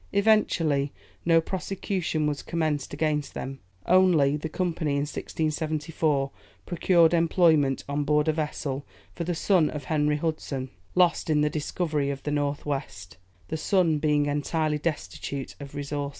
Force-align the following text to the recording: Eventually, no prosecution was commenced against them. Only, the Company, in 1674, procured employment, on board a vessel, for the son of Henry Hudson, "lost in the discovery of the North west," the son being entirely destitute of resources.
Eventually, 0.13 0.91
no 1.25 1.39
prosecution 1.39 2.25
was 2.25 2.41
commenced 2.41 2.91
against 2.91 3.35
them. 3.35 3.59
Only, 3.85 4.35
the 4.35 4.49
Company, 4.49 4.93
in 4.93 5.01
1674, 5.01 6.31
procured 6.65 7.13
employment, 7.13 7.83
on 7.87 8.03
board 8.03 8.27
a 8.27 8.33
vessel, 8.33 8.83
for 9.13 9.25
the 9.25 9.35
son 9.35 9.69
of 9.69 9.83
Henry 9.83 10.17
Hudson, 10.17 10.71
"lost 10.95 11.29
in 11.29 11.41
the 11.41 11.51
discovery 11.51 12.09
of 12.09 12.23
the 12.23 12.31
North 12.31 12.65
west," 12.65 13.17
the 13.49 13.57
son 13.57 13.99
being 13.99 14.25
entirely 14.25 14.79
destitute 14.79 15.53
of 15.59 15.75
resources. 15.75 16.09